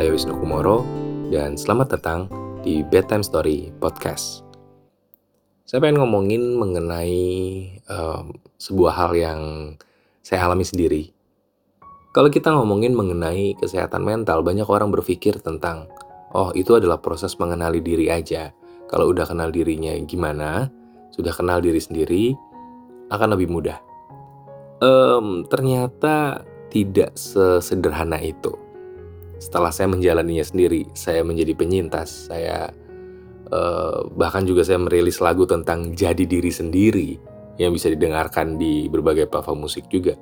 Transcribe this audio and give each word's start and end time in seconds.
Saya 0.00 0.16
Wisnu 0.16 0.32
Kumoro 0.32 0.80
dan 1.28 1.60
selamat 1.60 2.00
datang 2.00 2.24
di 2.64 2.80
Bedtime 2.80 3.20
Story 3.20 3.68
Podcast. 3.68 4.40
Saya 5.68 5.84
pengen 5.84 6.00
ngomongin 6.00 6.56
mengenai 6.56 7.20
um, 7.84 8.32
sebuah 8.56 8.96
hal 8.96 9.12
yang 9.12 9.40
saya 10.24 10.48
alami 10.48 10.64
sendiri. 10.64 11.12
Kalau 12.16 12.32
kita 12.32 12.48
ngomongin 12.48 12.96
mengenai 12.96 13.52
kesehatan 13.60 14.00
mental, 14.00 14.40
banyak 14.40 14.64
orang 14.72 14.88
berpikir 14.88 15.36
tentang, 15.36 15.92
oh 16.32 16.48
itu 16.56 16.80
adalah 16.80 16.96
proses 16.96 17.36
mengenali 17.36 17.84
diri 17.84 18.08
aja. 18.08 18.56
Kalau 18.88 19.12
udah 19.12 19.28
kenal 19.28 19.52
dirinya 19.52 19.92
gimana, 20.08 20.72
sudah 21.12 21.36
kenal 21.36 21.60
diri 21.60 21.76
sendiri, 21.76 22.32
akan 23.12 23.36
lebih 23.36 23.52
mudah. 23.52 23.76
Um, 24.80 25.44
ternyata 25.44 26.40
tidak 26.72 27.20
sesederhana 27.20 28.16
itu 28.24 28.69
setelah 29.40 29.72
saya 29.72 29.88
menjalaninya 29.88 30.44
sendiri, 30.44 30.84
saya 30.92 31.24
menjadi 31.24 31.56
penyintas, 31.56 32.28
saya 32.28 32.68
uh, 33.48 34.04
bahkan 34.12 34.44
juga 34.44 34.60
saya 34.68 34.76
merilis 34.76 35.16
lagu 35.24 35.48
tentang 35.48 35.96
jadi 35.96 36.28
diri 36.28 36.52
sendiri 36.52 37.16
yang 37.56 37.72
bisa 37.72 37.88
didengarkan 37.88 38.60
di 38.60 38.92
berbagai 38.92 39.32
platform 39.32 39.64
musik 39.64 39.88
juga. 39.88 40.12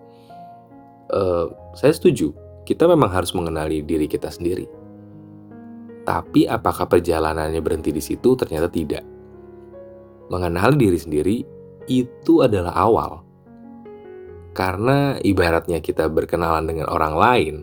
Uh, 1.11 1.51
saya 1.75 1.91
setuju, 1.91 2.31
kita 2.63 2.87
memang 2.87 3.11
harus 3.11 3.35
mengenali 3.35 3.83
diri 3.83 4.07
kita 4.07 4.31
sendiri. 4.31 4.71
Tapi 6.07 6.47
apakah 6.47 6.87
perjalanannya 6.87 7.59
berhenti 7.59 7.91
di 7.91 8.01
situ? 8.01 8.39
Ternyata 8.39 8.71
tidak. 8.71 9.05
Mengenali 10.31 10.79
diri 10.79 10.99
sendiri 10.99 11.37
itu 11.91 12.41
adalah 12.41 12.73
awal. 12.73 13.27
Karena 14.55 15.19
ibaratnya 15.21 15.83
kita 15.83 16.07
berkenalan 16.07 16.65
dengan 16.65 16.87
orang 16.89 17.15
lain, 17.15 17.55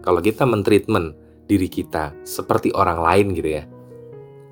kalau 0.00 0.20
kita 0.24 0.48
mentreatment 0.48 1.12
diri 1.44 1.68
kita 1.68 2.14
seperti 2.22 2.72
orang 2.72 3.02
lain 3.02 3.26
gitu 3.36 3.50
ya. 3.58 3.64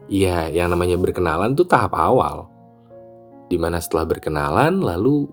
Iya, 0.08 0.38
yang 0.50 0.72
namanya 0.72 0.96
berkenalan 0.96 1.52
tuh 1.52 1.68
tahap 1.68 1.94
awal. 1.94 2.48
Di 3.48 3.56
mana 3.60 3.78
setelah 3.80 4.08
berkenalan, 4.08 4.80
lalu 4.80 5.28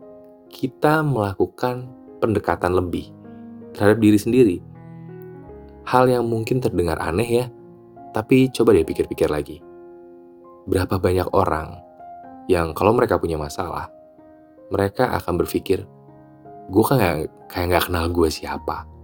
kita 0.51 1.03
melakukan 1.03 1.87
pendekatan 2.19 2.75
lebih 2.75 3.11
terhadap 3.75 3.99
diri 3.99 4.19
sendiri. 4.19 4.57
Hal 5.87 6.07
yang 6.07 6.27
mungkin 6.27 6.59
terdengar 6.63 6.99
aneh 6.99 7.43
ya, 7.43 7.45
tapi 8.11 8.51
coba 8.51 8.75
deh 8.75 8.87
pikir-pikir 8.87 9.27
lagi. 9.27 9.59
Berapa 10.67 10.99
banyak 10.99 11.29
orang 11.35 11.75
yang 12.47 12.71
kalau 12.71 12.95
mereka 12.95 13.19
punya 13.19 13.35
masalah, 13.35 13.91
mereka 14.71 15.11
akan 15.17 15.39
berpikir, 15.39 15.83
gue 16.71 16.83
kan 16.83 16.97
gak, 16.97 17.15
kayak 17.51 17.67
gak 17.77 17.85
kenal 17.91 18.09
gue 18.09 18.29
siapa 18.31 18.94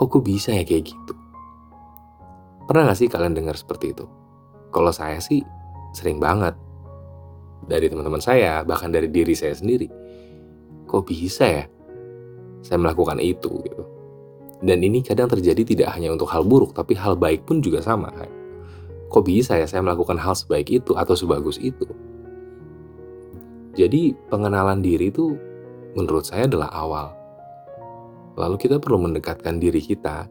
kok 0.00 0.08
gue 0.16 0.24
bisa 0.24 0.56
ya 0.56 0.64
kayak 0.64 0.96
gitu? 0.96 1.12
Pernah 2.64 2.88
gak 2.88 3.04
sih 3.04 3.12
kalian 3.12 3.36
dengar 3.36 3.52
seperti 3.52 3.92
itu? 3.92 4.08
Kalau 4.72 4.88
saya 4.96 5.20
sih 5.20 5.44
sering 5.92 6.16
banget. 6.16 6.56
Dari 7.68 7.92
teman-teman 7.92 8.24
saya, 8.24 8.64
bahkan 8.64 8.88
dari 8.88 9.12
diri 9.12 9.36
saya 9.36 9.52
sendiri. 9.52 9.92
Kok 10.88 11.04
bisa 11.04 11.44
ya 11.44 11.64
saya 12.64 12.80
melakukan 12.80 13.20
itu 13.20 13.60
gitu. 13.60 13.84
Dan 14.64 14.80
ini 14.80 15.04
kadang 15.04 15.28
terjadi 15.28 15.68
tidak 15.68 15.92
hanya 15.92 16.16
untuk 16.16 16.32
hal 16.32 16.48
buruk, 16.48 16.72
tapi 16.72 16.96
hal 16.96 17.20
baik 17.20 17.44
pun 17.44 17.60
juga 17.60 17.84
sama. 17.84 18.08
Kok 19.12 19.24
bisa 19.28 19.60
ya 19.60 19.68
saya 19.68 19.84
melakukan 19.84 20.16
hal 20.16 20.32
sebaik 20.32 20.80
itu 20.80 20.96
atau 20.96 21.12
sebagus 21.12 21.60
itu? 21.60 21.84
Jadi 23.76 24.16
pengenalan 24.32 24.80
diri 24.80 25.12
itu 25.12 25.36
menurut 25.92 26.24
saya 26.24 26.48
adalah 26.48 26.72
awal 26.72 27.19
Lalu 28.38 28.56
kita 28.60 28.78
perlu 28.78 29.10
mendekatkan 29.10 29.58
diri 29.58 29.82
kita 29.82 30.30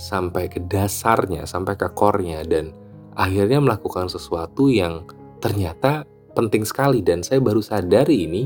sampai 0.00 0.48
ke 0.48 0.64
dasarnya, 0.64 1.44
sampai 1.44 1.76
ke 1.76 1.86
core-nya 1.92 2.42
dan 2.48 2.72
akhirnya 3.14 3.60
melakukan 3.60 4.08
sesuatu 4.08 4.72
yang 4.72 5.04
ternyata 5.38 6.08
penting 6.32 6.64
sekali 6.64 7.04
dan 7.04 7.20
saya 7.20 7.38
baru 7.42 7.60
sadari 7.60 8.24
ini 8.26 8.42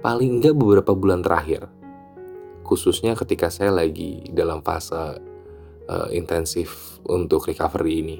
paling 0.00 0.40
enggak 0.40 0.54
beberapa 0.56 0.94
bulan 0.94 1.20
terakhir. 1.20 1.66
Khususnya 2.64 3.18
ketika 3.18 3.50
saya 3.50 3.74
lagi 3.74 4.22
dalam 4.30 4.62
fase 4.62 5.18
uh, 5.90 6.08
intensif 6.14 7.02
untuk 7.04 7.50
recovery 7.50 7.94
ini. 8.00 8.18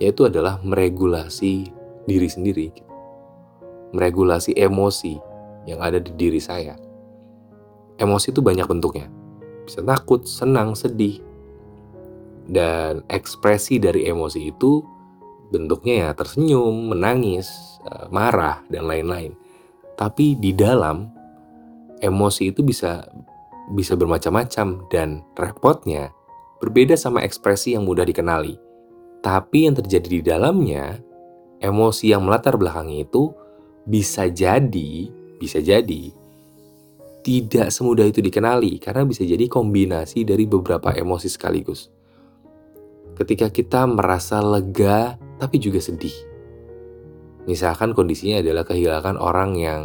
Yaitu 0.00 0.24
adalah 0.24 0.62
meregulasi 0.64 1.68
diri 2.08 2.28
sendiri. 2.30 2.72
Meregulasi 3.92 4.56
emosi 4.56 5.18
yang 5.68 5.82
ada 5.84 6.00
di 6.00 6.14
diri 6.16 6.40
saya 6.40 6.78
emosi 8.00 8.32
itu 8.32 8.40
banyak 8.40 8.64
bentuknya. 8.64 9.06
Bisa 9.68 9.84
takut, 9.84 10.24
senang, 10.24 10.72
sedih. 10.72 11.20
Dan 12.48 13.04
ekspresi 13.06 13.78
dari 13.78 14.08
emosi 14.08 14.40
itu 14.50 14.82
bentuknya 15.52 16.08
ya 16.08 16.10
tersenyum, 16.16 16.96
menangis, 16.96 17.78
eh, 17.84 18.08
marah, 18.08 18.64
dan 18.72 18.88
lain-lain. 18.88 19.36
Tapi 19.94 20.40
di 20.40 20.56
dalam 20.56 21.06
emosi 22.00 22.50
itu 22.50 22.64
bisa 22.64 23.04
bisa 23.70 23.94
bermacam-macam 23.94 24.88
dan 24.90 25.22
repotnya 25.38 26.10
berbeda 26.58 26.98
sama 26.98 27.22
ekspresi 27.22 27.76
yang 27.76 27.86
mudah 27.86 28.02
dikenali. 28.02 28.58
Tapi 29.20 29.68
yang 29.68 29.76
terjadi 29.76 30.08
di 30.08 30.22
dalamnya, 30.24 30.98
emosi 31.60 32.10
yang 32.10 32.24
melatar 32.24 32.56
belakangnya 32.56 33.04
itu 33.04 33.30
bisa 33.84 34.26
jadi, 34.32 35.12
bisa 35.38 35.60
jadi 35.60 36.19
tidak 37.20 37.68
semudah 37.68 38.08
itu 38.08 38.24
dikenali 38.24 38.80
karena 38.80 39.04
bisa 39.04 39.24
jadi 39.24 39.44
kombinasi 39.44 40.24
dari 40.24 40.48
beberapa 40.48 40.92
emosi 40.92 41.28
sekaligus. 41.28 41.92
Ketika 43.16 43.52
kita 43.52 43.84
merasa 43.84 44.40
lega 44.40 45.20
tapi 45.36 45.60
juga 45.60 45.80
sedih. 45.80 46.14
Misalkan 47.44 47.92
kondisinya 47.96 48.40
adalah 48.40 48.64
kehilangan 48.64 49.16
orang 49.20 49.50
yang 49.56 49.80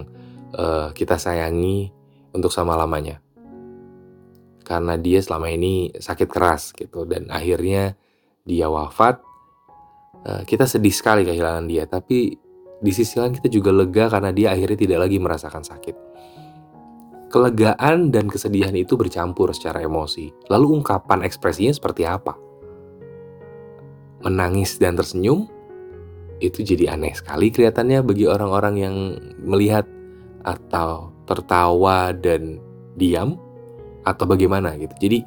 uh, 0.56 0.92
kita 0.92 1.20
sayangi 1.20 1.92
untuk 2.36 2.52
sama-lamanya. 2.52 3.20
Karena 4.66 5.00
dia 5.00 5.20
selama 5.24 5.52
ini 5.52 5.92
sakit 5.96 6.28
keras 6.28 6.76
gitu 6.76 7.08
dan 7.08 7.32
akhirnya 7.32 7.96
dia 8.44 8.68
wafat. 8.68 9.20
Uh, 10.26 10.42
kita 10.44 10.66
sedih 10.66 10.92
sekali 10.92 11.22
kehilangan 11.22 11.70
dia, 11.70 11.86
tapi 11.86 12.34
di 12.82 12.92
sisi 12.92 13.16
lain 13.22 13.38
kita 13.38 13.48
juga 13.48 13.72
lega 13.72 14.10
karena 14.10 14.34
dia 14.36 14.52
akhirnya 14.52 14.78
tidak 14.80 15.00
lagi 15.08 15.18
merasakan 15.22 15.64
sakit 15.64 16.15
Kelegaan 17.36 18.16
dan 18.16 18.32
kesedihan 18.32 18.72
itu 18.72 18.96
bercampur 18.96 19.52
secara 19.52 19.84
emosi. 19.84 20.32
Lalu 20.48 20.80
ungkapan 20.80 21.20
ekspresinya 21.28 21.76
seperti 21.76 22.08
apa? 22.08 22.32
Menangis 24.24 24.80
dan 24.80 24.96
tersenyum? 24.96 25.52
Itu 26.40 26.64
jadi 26.64 26.96
aneh 26.96 27.12
sekali 27.12 27.52
kelihatannya 27.52 28.08
bagi 28.08 28.24
orang-orang 28.24 28.76
yang 28.80 28.96
melihat 29.44 29.84
atau 30.48 31.12
tertawa 31.28 32.16
dan 32.16 32.64
diam 32.96 33.36
atau 34.08 34.24
bagaimana 34.24 34.80
gitu. 34.80 34.96
Jadi 34.96 35.20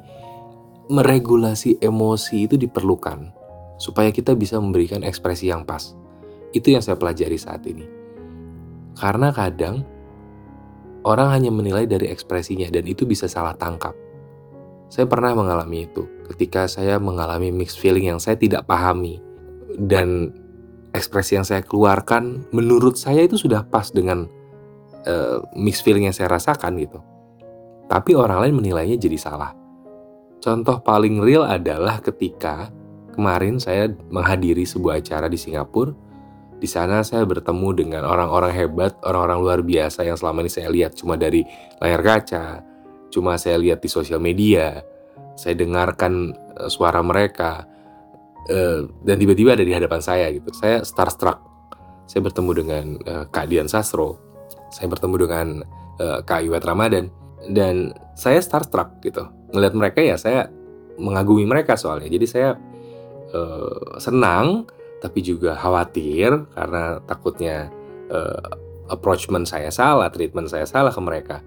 meregulasi 0.89 1.77
emosi 1.77 2.49
itu 2.49 2.57
diperlukan 2.57 3.29
supaya 3.77 4.09
kita 4.09 4.33
bisa 4.33 4.57
memberikan 4.57 5.05
ekspresi 5.05 5.53
yang 5.53 5.61
pas. 5.61 5.93
Itu 6.57 6.73
yang 6.73 6.81
saya 6.81 6.97
pelajari 6.97 7.37
saat 7.37 7.61
ini. 7.69 7.85
Karena 8.97 9.29
kadang 9.29 9.85
Orang 11.07 11.31
hanya 11.31 11.47
menilai 11.47 11.87
dari 11.87 12.11
ekspresinya 12.11 12.67
dan 12.67 12.83
itu 12.83 13.07
bisa 13.07 13.31
salah 13.31 13.55
tangkap. 13.55 13.95
Saya 14.89 15.05
pernah 15.05 15.31
mengalami 15.37 15.85
itu 15.85 16.03
ketika 16.33 16.65
saya 16.65 16.97
mengalami 16.97 17.53
mixed 17.53 17.77
feeling 17.77 18.09
yang 18.09 18.19
saya 18.19 18.35
tidak 18.35 18.65
pahami 18.65 19.21
dan 19.77 20.33
ekspresi 20.91 21.37
yang 21.37 21.45
saya 21.45 21.61
keluarkan 21.61 22.43
menurut 22.49 22.97
saya 22.97 23.21
itu 23.23 23.37
sudah 23.37 23.63
pas 23.63 23.93
dengan 23.93 24.25
uh, 25.05 25.45
mixed 25.53 25.85
feeling 25.85 26.09
yang 26.09 26.15
saya 26.15 26.27
rasakan 26.33 26.75
gitu. 26.81 26.99
Tapi 27.89 28.17
orang 28.17 28.49
lain 28.49 28.55
menilainya 28.59 28.97
jadi 28.97 29.17
salah. 29.17 29.53
Contoh 30.39 30.81
paling 30.81 31.21
real 31.21 31.45
adalah 31.45 32.01
ketika 32.01 32.71
kemarin 33.13 33.59
saya 33.59 33.91
menghadiri 34.09 34.63
sebuah 34.63 35.03
acara 35.03 35.27
di 35.27 35.35
Singapura 35.35 36.08
di 36.59 36.67
sana 36.67 37.01
saya 37.07 37.23
bertemu 37.23 37.69
dengan 37.71 38.03
orang-orang 38.03 38.51
hebat, 38.51 38.99
orang-orang 39.07 39.39
luar 39.39 39.59
biasa 39.63 40.03
yang 40.03 40.19
selama 40.19 40.43
ini 40.43 40.51
saya 40.51 40.67
lihat 40.67 40.91
cuma 40.91 41.15
dari 41.15 41.47
layar 41.79 42.03
kaca, 42.03 42.59
cuma 43.07 43.39
saya 43.39 43.55
lihat 43.55 43.79
di 43.79 43.87
sosial 43.87 44.19
media, 44.19 44.83
saya 45.39 45.55
dengarkan 45.55 46.35
uh, 46.59 46.67
suara 46.67 46.99
mereka, 46.99 47.63
uh, 48.51 48.83
dan 49.07 49.15
tiba-tiba 49.15 49.55
ada 49.55 49.63
di 49.63 49.71
hadapan 49.71 50.03
saya 50.03 50.27
gitu. 50.35 50.51
Saya 50.51 50.83
starstruck. 50.83 51.39
Saya 52.11 52.21
bertemu 52.27 52.51
dengan 52.51 52.85
uh, 53.07 53.23
Kak 53.31 53.47
Dian 53.47 53.71
Sastro, 53.71 54.19
saya 54.69 54.91
bertemu 54.91 55.15
dengan 55.25 55.47
Kak 55.99 56.47
Iwet 56.47 56.63
Ramadan, 56.63 57.11
dan 57.51 57.91
saya 58.15 58.39
starstruck 58.39 59.03
gitu. 59.03 59.27
Ngelihat 59.51 59.75
mereka 59.75 59.99
ya 59.99 60.15
saya 60.15 60.47
mengagumi 60.95 61.43
mereka 61.43 61.75
soalnya. 61.75 62.07
Jadi 62.07 62.23
saya 62.23 62.55
senang 63.99 64.63
tapi 64.99 65.19
juga 65.23 65.55
khawatir 65.55 66.47
karena 66.51 66.99
takutnya 67.07 67.71
uh, 68.11 68.55
approachment 68.91 69.47
saya 69.47 69.71
salah, 69.71 70.11
treatment 70.11 70.51
saya 70.51 70.67
salah 70.67 70.91
ke 70.91 71.01
mereka. 71.03 71.39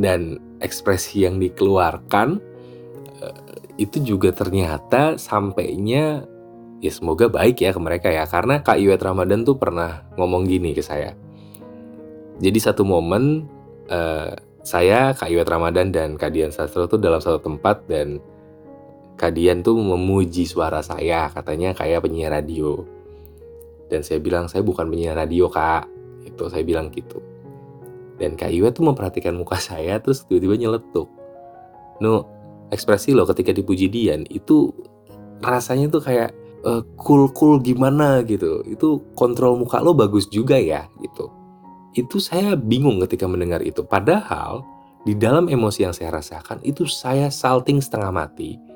dan 0.00 0.40
ekspresi 0.64 1.28
yang 1.28 1.36
dikeluarkan 1.36 2.40
uh, 3.20 3.60
itu 3.76 4.00
juga 4.00 4.32
ternyata 4.32 5.20
sampainya 5.20 6.24
ya 6.80 6.92
semoga 6.92 7.28
baik 7.28 7.60
ya 7.60 7.76
ke 7.76 7.80
mereka 7.80 8.08
ya 8.08 8.24
karena 8.24 8.64
Kak 8.64 8.80
Iwet 8.80 9.04
Ramadan 9.04 9.44
tuh 9.44 9.60
pernah 9.60 10.08
ngomong 10.16 10.48
gini 10.48 10.72
ke 10.72 10.80
saya. 10.80 11.12
Jadi 12.40 12.56
satu 12.56 12.88
momen 12.88 13.44
uh, 13.92 14.32
saya 14.64 15.12
Kak 15.12 15.28
Iwet 15.28 15.48
Ramadan 15.48 15.92
dan 15.92 16.16
Kak 16.16 16.32
Dian 16.32 16.52
Sastro 16.52 16.88
tuh 16.88 16.96
dalam 16.96 17.20
satu 17.20 17.40
tempat 17.40 17.84
dan 17.84 18.16
Kak 19.20 19.36
Dian 19.36 19.60
tuh 19.60 19.76
memuji 19.76 20.48
suara 20.48 20.80
saya 20.80 21.28
katanya 21.28 21.76
kayak 21.76 22.00
penyiar 22.00 22.32
radio. 22.32 22.88
Dan 23.92 24.00
saya 24.00 24.16
bilang 24.16 24.48
saya 24.48 24.64
bukan 24.64 24.88
penyiar 24.88 25.12
radio 25.12 25.52
kak, 25.52 25.84
itu 26.24 26.48
saya 26.48 26.64
bilang 26.64 26.88
gitu. 26.88 27.20
Dan 28.16 28.32
Kak 28.32 28.48
Iwet 28.48 28.80
tuh 28.80 28.88
memperhatikan 28.88 29.36
muka 29.36 29.60
saya 29.68 30.00
terus 30.00 30.24
tiba-tiba 30.24 30.56
nyeletuk. 30.56 31.12
No, 32.00 32.24
ekspresi 32.72 33.12
lo 33.12 33.28
ketika 33.28 33.52
dipuji 33.52 33.92
Dian 33.92 34.24
itu 34.32 34.72
rasanya 35.44 35.92
tuh 35.92 36.00
kayak 36.00 36.32
uh, 36.64 36.80
cool 36.96 37.28
cool 37.36 37.60
gimana 37.60 38.24
gitu 38.24 38.64
itu 38.68 39.00
kontrol 39.16 39.56
muka 39.56 39.80
lo 39.80 39.92
bagus 39.92 40.28
juga 40.28 40.56
ya 40.56 40.86
gitu 41.00 41.28
itu 41.96 42.22
saya 42.22 42.54
bingung 42.54 43.02
ketika 43.04 43.26
mendengar 43.26 43.64
itu 43.64 43.82
padahal 43.82 44.62
di 45.02 45.16
dalam 45.16 45.48
emosi 45.48 45.88
yang 45.88 45.94
saya 45.96 46.12
rasakan 46.12 46.60
itu 46.62 46.84
saya 46.84 47.32
salting 47.32 47.80
setengah 47.80 48.12
mati 48.12 48.69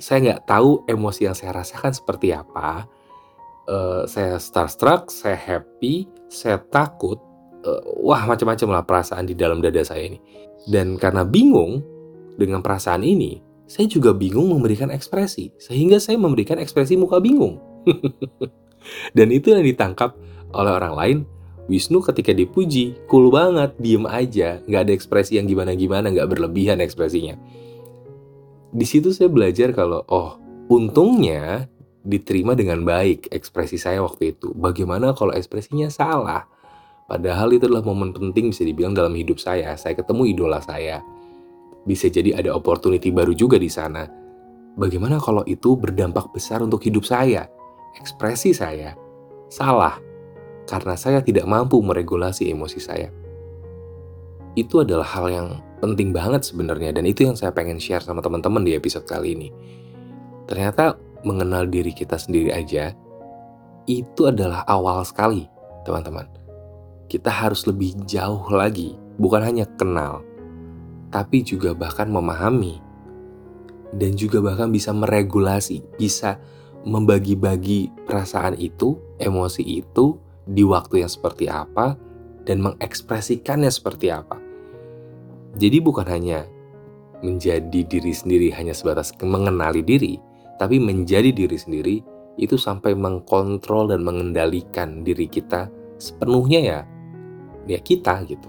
saya 0.00 0.18
nggak 0.24 0.48
tahu 0.48 0.88
emosi 0.88 1.28
yang 1.28 1.36
saya 1.36 1.54
rasakan 1.60 1.92
seperti 1.92 2.32
apa 2.32 2.88
uh, 3.68 4.08
saya 4.08 4.40
starstruck 4.40 5.12
saya 5.12 5.36
happy 5.36 6.08
saya 6.32 6.56
takut 6.56 7.20
uh, 7.62 7.84
wah 8.00 8.24
macam-macam 8.24 8.80
lah 8.80 8.82
perasaan 8.82 9.28
di 9.28 9.36
dalam 9.36 9.60
dada 9.60 9.84
saya 9.84 10.08
ini 10.08 10.18
dan 10.66 10.96
karena 10.96 11.22
bingung 11.22 11.84
dengan 12.40 12.64
perasaan 12.64 13.04
ini 13.04 13.50
saya 13.70 13.86
juga 13.86 14.10
bingung 14.10 14.50
memberikan 14.50 14.90
ekspresi, 14.90 15.54
sehingga 15.62 16.02
saya 16.02 16.18
memberikan 16.18 16.58
ekspresi 16.58 16.98
muka 16.98 17.22
bingung. 17.22 17.62
Dan 19.16 19.30
itu 19.30 19.54
yang 19.54 19.62
ditangkap 19.62 20.18
oleh 20.50 20.72
orang 20.74 20.94
lain. 20.98 21.18
Wisnu 21.70 22.02
ketika 22.02 22.34
dipuji, 22.34 22.98
cool 23.06 23.30
banget, 23.30 23.78
diem 23.78 24.02
aja, 24.10 24.58
nggak 24.66 24.80
ada 24.82 24.90
ekspresi 24.90 25.38
yang 25.38 25.46
gimana-gimana, 25.46 26.10
nggak 26.10 26.26
berlebihan 26.26 26.82
ekspresinya. 26.82 27.38
Di 28.70 28.86
situ 28.86 29.10
saya 29.10 29.26
belajar 29.26 29.74
kalau, 29.74 30.06
oh, 30.06 30.38
untungnya 30.70 31.66
diterima 32.06 32.56
dengan 32.56 32.80
baik 32.86 33.28
ekspresi 33.28 33.76
saya 33.76 34.00
waktu 34.00 34.38
itu. 34.38 34.54
Bagaimana 34.56 35.12
kalau 35.12 35.34
ekspresinya 35.34 35.90
salah? 35.92 36.46
Padahal 37.10 37.50
itu 37.50 37.66
adalah 37.66 37.82
momen 37.82 38.14
penting 38.14 38.54
bisa 38.54 38.62
dibilang 38.62 38.94
dalam 38.94 39.10
hidup 39.18 39.42
saya. 39.42 39.74
Saya 39.74 39.98
ketemu 39.98 40.30
idola 40.30 40.62
saya 40.62 41.02
bisa 41.84 42.12
jadi 42.12 42.36
ada 42.36 42.52
opportunity 42.54 43.10
baru 43.10 43.32
juga 43.32 43.56
di 43.56 43.66
sana. 43.66 44.06
Bagaimana 44.78 45.18
kalau 45.18 45.42
itu 45.44 45.74
berdampak 45.74 46.30
besar 46.30 46.62
untuk 46.62 46.80
hidup 46.86 47.02
saya? 47.02 47.50
Ekspresi 47.98 48.54
saya 48.54 48.94
salah 49.50 49.98
karena 50.70 50.94
saya 50.94 51.18
tidak 51.18 51.44
mampu 51.50 51.82
meregulasi 51.82 52.54
emosi 52.54 52.78
saya. 52.78 53.10
Itu 54.54 54.86
adalah 54.86 55.06
hal 55.10 55.26
yang 55.30 55.48
penting 55.80 56.12
banget 56.12 56.44
sebenarnya 56.44 56.94
dan 56.94 57.08
itu 57.08 57.24
yang 57.24 57.34
saya 57.34 57.50
pengen 57.50 57.80
share 57.80 58.04
sama 58.04 58.20
teman-teman 58.20 58.62
di 58.62 58.76
episode 58.76 59.08
kali 59.08 59.34
ini. 59.34 59.48
Ternyata 60.46 60.94
mengenal 61.24 61.68
diri 61.68 61.92
kita 61.92 62.20
sendiri 62.20 62.52
aja 62.52 62.92
itu 63.88 64.28
adalah 64.28 64.62
awal 64.68 65.02
sekali, 65.02 65.48
teman-teman. 65.82 66.28
Kita 67.10 67.32
harus 67.32 67.66
lebih 67.66 67.98
jauh 68.06 68.46
lagi, 68.54 68.94
bukan 69.18 69.42
hanya 69.42 69.66
kenal, 69.74 70.22
tapi 71.10 71.42
juga 71.42 71.74
bahkan 71.74 72.06
memahami 72.06 72.78
dan 73.98 74.14
juga 74.14 74.38
bahkan 74.38 74.70
bisa 74.70 74.94
meregulasi, 74.94 75.82
bisa 75.98 76.38
membagi-bagi 76.86 77.92
perasaan 78.06 78.56
itu, 78.56 78.96
emosi 79.20 79.84
itu 79.84 80.16
di 80.48 80.64
waktu 80.64 81.04
yang 81.04 81.10
seperti 81.10 81.50
apa 81.50 81.98
dan 82.48 82.64
mengekspresikannya 82.64 83.68
seperti 83.68 84.08
apa. 84.08 84.39
Jadi 85.58 85.82
bukan 85.82 86.06
hanya 86.06 86.46
menjadi 87.20 87.80
diri 87.84 88.12
sendiri 88.14 88.48
hanya 88.54 88.76
sebatas 88.76 89.10
mengenali 89.20 89.82
diri, 89.82 90.20
tapi 90.60 90.78
menjadi 90.78 91.32
diri 91.32 91.58
sendiri 91.58 91.96
itu 92.38 92.56
sampai 92.56 92.94
mengkontrol 92.94 93.90
dan 93.90 94.00
mengendalikan 94.06 95.02
diri 95.04 95.28
kita 95.28 95.68
sepenuhnya 96.00 96.60
ya 96.64 96.80
ya 97.68 97.76
kita 97.76 98.24
gitu 98.24 98.48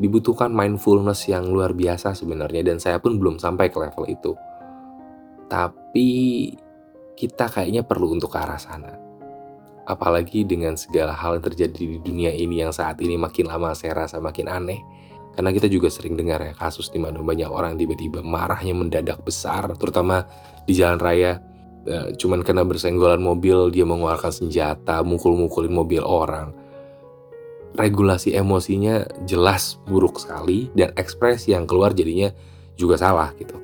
dibutuhkan 0.00 0.48
mindfulness 0.48 1.28
yang 1.28 1.46
luar 1.52 1.76
biasa 1.76 2.16
sebenarnya 2.16 2.64
dan 2.64 2.80
saya 2.80 2.96
pun 2.98 3.20
belum 3.20 3.36
sampai 3.36 3.68
ke 3.68 3.78
level 3.78 4.04
itu. 4.08 4.32
Tapi 5.46 6.08
kita 7.12 7.52
kayaknya 7.52 7.84
perlu 7.84 8.16
untuk 8.16 8.32
ke 8.32 8.38
arah 8.40 8.56
sana. 8.56 8.96
Apalagi 9.84 10.42
dengan 10.42 10.78
segala 10.78 11.12
hal 11.12 11.38
yang 11.38 11.44
terjadi 11.44 11.98
di 11.98 11.98
dunia 12.00 12.32
ini 12.32 12.62
yang 12.64 12.72
saat 12.72 13.02
ini 13.04 13.18
makin 13.20 13.50
lama 13.50 13.76
saya 13.76 14.06
rasa 14.06 14.18
makin 14.18 14.48
aneh. 14.48 14.80
Karena 15.32 15.48
kita 15.48 15.64
juga 15.68 15.88
sering 15.88 16.12
dengar 16.14 16.44
ya 16.44 16.52
kasus 16.52 16.92
di 16.92 17.00
mana 17.00 17.24
banyak 17.24 17.48
orang 17.48 17.80
tiba-tiba 17.80 18.20
marahnya 18.20 18.76
mendadak 18.76 19.24
besar, 19.24 19.72
terutama 19.80 20.28
di 20.68 20.76
jalan 20.76 21.00
raya. 21.00 21.40
Ya, 21.82 22.14
cuman 22.14 22.46
karena 22.46 22.62
bersenggolan 22.62 23.18
mobil 23.18 23.74
dia 23.74 23.82
mengeluarkan 23.82 24.30
senjata, 24.30 25.02
mukul-mukulin 25.02 25.72
mobil 25.72 25.98
orang 26.04 26.54
regulasi 27.72 28.36
emosinya 28.36 29.04
jelas 29.24 29.80
buruk 29.88 30.20
sekali 30.20 30.68
dan 30.76 30.92
ekspresi 30.96 31.56
yang 31.56 31.64
keluar 31.64 31.96
jadinya 31.96 32.28
juga 32.76 33.00
salah 33.00 33.32
gitu. 33.40 33.56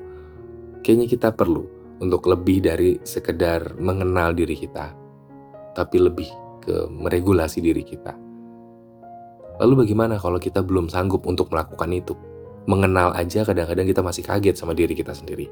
Kayaknya 0.81 1.07
kita 1.07 1.29
perlu 1.35 1.65
untuk 1.99 2.25
lebih 2.25 2.63
dari 2.63 2.97
sekedar 3.03 3.77
mengenal 3.77 4.33
diri 4.33 4.55
kita, 4.55 4.95
tapi 5.75 5.97
lebih 5.99 6.29
ke 6.63 6.87
meregulasi 6.89 7.59
diri 7.61 7.83
kita. 7.85 8.28
Lalu 9.59 9.85
bagaimana 9.85 10.15
kalau 10.15 10.39
kita 10.39 10.63
belum 10.63 10.87
sanggup 10.87 11.27
untuk 11.27 11.51
melakukan 11.51 11.91
itu? 11.91 12.15
Mengenal 12.65 13.11
aja 13.11 13.43
kadang-kadang 13.43 13.87
kita 13.87 14.01
masih 14.01 14.23
kaget 14.23 14.55
sama 14.55 14.71
diri 14.71 14.95
kita 14.95 15.11
sendiri. 15.11 15.51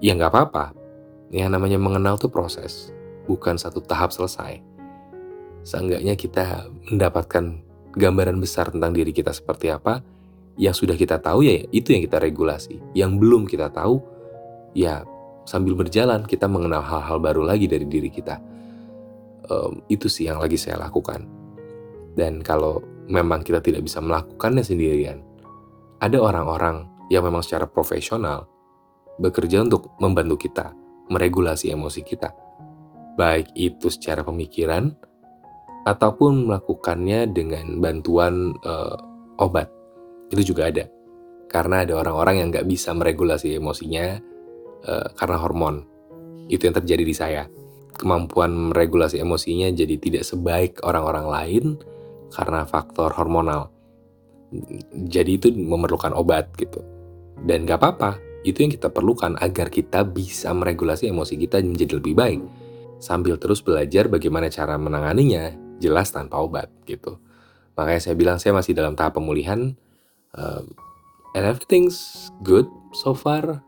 Ya 0.00 0.16
nggak 0.16 0.32
apa-apa, 0.32 0.72
yang 1.32 1.52
namanya 1.52 1.76
mengenal 1.76 2.16
tuh 2.16 2.32
proses, 2.32 2.92
bukan 3.28 3.60
satu 3.60 3.84
tahap 3.84 4.12
selesai. 4.12 4.60
Seenggaknya 5.66 6.14
kita 6.14 6.70
mendapatkan 6.88 7.60
gambaran 7.96 8.38
besar 8.38 8.70
tentang 8.70 8.94
diri 8.94 9.10
kita 9.10 9.32
seperti 9.34 9.72
apa, 9.72 10.00
yang 10.56 10.72
sudah 10.72 10.96
kita 10.96 11.20
tahu 11.20 11.44
ya 11.44 11.64
itu 11.74 11.92
yang 11.92 12.02
kita 12.04 12.16
regulasi. 12.22 12.80
Yang 12.96 13.12
belum 13.20 13.42
kita 13.44 13.68
tahu, 13.72 14.00
ya 14.72 15.04
sambil 15.44 15.76
berjalan 15.76 16.24
kita 16.24 16.48
mengenal 16.48 16.80
hal-hal 16.84 17.20
baru 17.20 17.42
lagi 17.44 17.68
dari 17.68 17.84
diri 17.84 18.08
kita. 18.08 18.40
Um, 19.46 19.82
itu 19.86 20.10
sih 20.10 20.26
yang 20.26 20.42
lagi 20.42 20.58
saya 20.58 20.80
lakukan. 20.80 21.26
Dan 22.16 22.40
kalau 22.42 22.82
memang 23.06 23.42
kita 23.42 23.62
tidak 23.62 23.86
bisa 23.86 24.02
melakukannya 24.02 24.62
sendirian, 24.62 25.22
ada 26.02 26.18
orang-orang 26.20 26.86
yang 27.08 27.22
memang 27.26 27.42
secara 27.42 27.70
profesional 27.70 28.50
bekerja 29.16 29.64
untuk 29.64 29.96
membantu 30.02 30.48
kita 30.48 30.74
meregulasi 31.08 31.72
emosi 31.72 32.00
kita. 32.02 32.34
Baik 33.16 33.48
itu 33.56 33.88
secara 33.88 34.20
pemikiran 34.26 34.92
ataupun 35.86 36.50
melakukannya 36.50 37.30
dengan 37.30 37.80
bantuan 37.80 38.52
uh, 38.66 38.98
obat. 39.40 39.70
Itu 40.28 40.52
juga 40.52 40.68
ada. 40.68 40.84
Karena 41.46 41.86
ada 41.86 41.96
orang-orang 41.96 42.42
yang 42.42 42.48
nggak 42.50 42.66
bisa 42.68 42.92
meregulasi 42.92 43.56
emosinya 43.56 44.18
uh, 44.84 45.08
karena 45.16 45.36
hormon. 45.40 45.86
Itu 46.50 46.68
yang 46.68 46.76
terjadi 46.76 47.04
di 47.06 47.14
saya. 47.14 47.42
Kemampuan 47.96 48.74
meregulasi 48.74 49.22
emosinya 49.22 49.72
jadi 49.72 49.96
tidak 49.96 50.26
sebaik 50.26 50.84
orang-orang 50.84 51.26
lain 51.32 51.64
karena 52.32 52.66
faktor 52.66 53.14
hormonal. 53.14 53.70
Jadi 54.94 55.30
itu 55.36 55.48
memerlukan 55.52 56.14
obat 56.14 56.54
gitu. 56.56 56.80
Dan 57.42 57.68
gak 57.68 57.82
apa-apa, 57.82 58.10
itu 58.46 58.62
yang 58.62 58.72
kita 58.72 58.88
perlukan 58.94 59.34
agar 59.42 59.68
kita 59.68 60.06
bisa 60.06 60.54
meregulasi 60.54 61.10
emosi 61.10 61.34
kita 61.34 61.58
menjadi 61.60 61.98
lebih 61.98 62.14
baik. 62.14 62.40
Sambil 63.02 63.36
terus 63.36 63.60
belajar 63.60 64.06
bagaimana 64.08 64.48
cara 64.48 64.78
menanganinya 64.78 65.52
jelas 65.82 66.14
tanpa 66.14 66.40
obat 66.40 66.70
gitu. 66.88 67.20
Makanya 67.76 68.00
saya 68.00 68.14
bilang 68.16 68.38
saya 68.40 68.56
masih 68.56 68.72
dalam 68.72 68.96
tahap 68.96 69.20
pemulihan 69.20 69.76
um, 70.32 70.64
and 71.36 71.44
everything's 71.44 72.30
good 72.40 72.64
so 72.96 73.12
far 73.12 73.60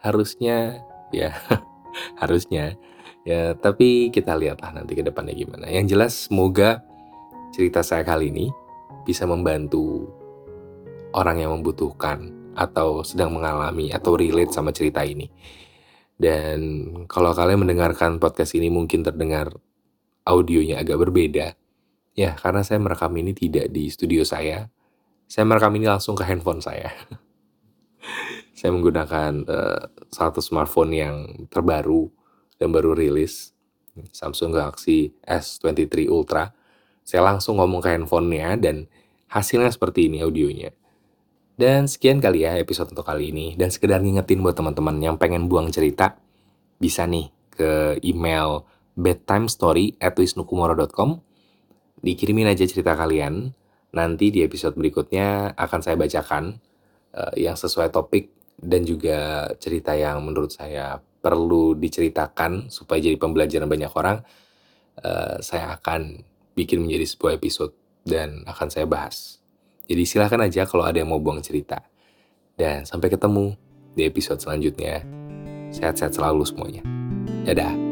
harusnya 0.00 0.80
ya 1.12 1.36
harusnya 2.22 2.80
ya 3.28 3.52
tapi 3.52 4.08
kita 4.08 4.32
lihatlah 4.32 4.72
nanti 4.72 4.96
ke 4.96 5.04
depannya 5.04 5.36
gimana. 5.36 5.68
Yang 5.68 5.86
jelas 5.92 6.12
semoga 6.30 6.80
cerita 7.50 7.82
saya 7.82 8.06
kali 8.06 8.30
ini 8.30 8.46
bisa 9.02 9.26
membantu 9.26 10.06
orang 11.14 11.42
yang 11.42 11.50
membutuhkan 11.58 12.30
atau 12.54 13.02
sedang 13.02 13.34
mengalami 13.34 13.90
atau 13.90 14.14
relate 14.14 14.54
sama 14.54 14.70
cerita 14.70 15.02
ini. 15.02 15.30
Dan 16.20 16.58
kalau 17.08 17.32
kalian 17.32 17.64
mendengarkan 17.64 18.20
podcast 18.20 18.52
ini 18.52 18.68
mungkin 18.68 19.00
terdengar 19.00 19.56
audionya 20.28 20.78
agak 20.78 21.00
berbeda. 21.08 21.56
Ya, 22.12 22.36
karena 22.36 22.60
saya 22.60 22.76
merekam 22.82 23.14
ini 23.16 23.32
tidak 23.32 23.72
di 23.72 23.88
studio 23.88 24.20
saya. 24.26 24.68
Saya 25.30 25.48
merekam 25.48 25.72
ini 25.80 25.88
langsung 25.88 26.18
ke 26.18 26.26
handphone 26.26 26.60
saya. 26.60 26.92
saya 28.58 28.70
menggunakan 28.76 29.32
uh, 29.48 29.82
satu 30.12 30.44
smartphone 30.44 30.92
yang 30.92 31.16
terbaru 31.48 32.12
dan 32.60 32.68
baru 32.68 32.92
rilis, 32.92 33.56
Samsung 34.12 34.52
Galaxy 34.52 35.16
S23 35.24 36.12
Ultra. 36.12 36.59
Saya 37.10 37.26
langsung 37.26 37.58
ngomong 37.58 37.82
ke 37.82 37.90
handphonenya 37.90 38.54
dan 38.62 38.86
hasilnya 39.26 39.74
seperti 39.74 40.06
ini 40.06 40.22
audionya. 40.22 40.70
Dan 41.58 41.90
sekian 41.90 42.22
kali 42.22 42.46
ya 42.46 42.54
episode 42.54 42.94
untuk 42.94 43.02
kali 43.02 43.34
ini. 43.34 43.58
Dan 43.58 43.74
sekedar 43.74 43.98
ngingetin 43.98 44.38
buat 44.38 44.54
teman-teman 44.54 44.94
yang 45.02 45.18
pengen 45.18 45.50
buang 45.50 45.74
cerita, 45.74 46.14
bisa 46.78 47.10
nih 47.10 47.34
ke 47.50 47.98
email 48.06 48.62
bedtimestory@wisnukumoro.com. 48.94 51.18
Dikirimin 51.98 52.46
aja 52.46 52.62
cerita 52.62 52.94
kalian. 52.94 53.58
Nanti 53.90 54.30
di 54.30 54.46
episode 54.46 54.78
berikutnya 54.78 55.58
akan 55.58 55.82
saya 55.82 55.98
bacakan 55.98 56.62
uh, 57.18 57.34
yang 57.34 57.58
sesuai 57.58 57.90
topik 57.90 58.30
dan 58.54 58.86
juga 58.86 59.50
cerita 59.58 59.98
yang 59.98 60.22
menurut 60.22 60.54
saya 60.54 61.02
perlu 61.18 61.74
diceritakan 61.74 62.70
supaya 62.70 63.02
jadi 63.02 63.18
pembelajaran 63.18 63.66
banyak 63.66 63.90
orang, 63.98 64.22
uh, 65.02 65.42
saya 65.42 65.74
akan 65.74 66.29
bikin 66.54 66.82
menjadi 66.84 67.06
sebuah 67.06 67.38
episode 67.38 67.72
dan 68.06 68.42
akan 68.46 68.68
saya 68.70 68.86
bahas. 68.88 69.40
Jadi 69.90 70.02
silahkan 70.06 70.40
aja 70.46 70.64
kalau 70.70 70.86
ada 70.86 71.02
yang 71.02 71.10
mau 71.10 71.18
buang 71.18 71.42
cerita. 71.42 71.82
Dan 72.54 72.86
sampai 72.86 73.10
ketemu 73.10 73.58
di 73.98 74.06
episode 74.06 74.38
selanjutnya. 74.38 75.02
Sehat-sehat 75.74 76.14
selalu 76.14 76.46
semuanya. 76.46 76.82
Dadah. 77.42 77.89